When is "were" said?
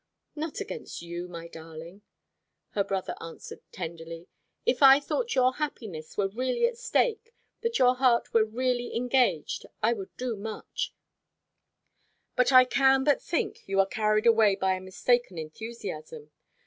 6.17-6.27, 8.33-8.43